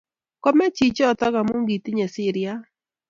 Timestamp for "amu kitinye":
1.39-2.05